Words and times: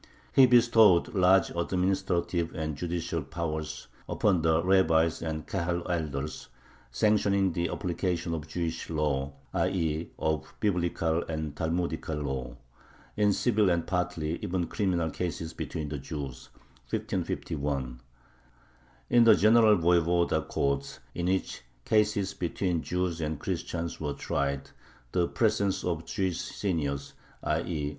He 0.33 0.47
bestowed 0.47 1.13
large 1.13 1.51
administrative 1.51 2.55
and 2.55 2.75
judicial 2.75 3.21
powers 3.21 3.87
upon 4.09 4.41
the 4.41 4.63
rabbis 4.63 5.21
and 5.21 5.45
Kahal 5.45 5.87
elders, 5.87 6.47
sanctioning 6.89 7.51
the 7.53 7.69
application 7.69 8.33
of 8.33 8.47
"Jewish 8.47 8.89
law" 8.89 9.33
(i. 9.53 9.69
e. 9.69 10.09
of 10.17 10.55
Biblical 10.59 11.23
and 11.25 11.55
Talmudical 11.55 12.15
law) 12.23 12.57
in 13.15 13.31
civil 13.31 13.69
and 13.69 13.85
partly 13.85 14.39
even 14.43 14.65
criminal 14.65 15.11
cases 15.11 15.53
between 15.53 15.89
Jews 16.01 16.49
(1551). 16.89 18.01
In 19.11 19.23
the 19.23 19.35
general 19.35 19.77
voyevoda 19.77 20.47
courts, 20.47 20.97
in 21.13 21.27
which 21.27 21.61
cases 21.85 22.33
between 22.33 22.81
Jews 22.81 23.21
and 23.21 23.37
Christians 23.39 23.99
were 24.01 24.13
tried, 24.13 24.67
the 25.11 25.27
presence 25.27 25.83
of 25.83 26.07
Jewish 26.07 26.41
"seniors," 26.41 27.13
_i. 27.43 27.59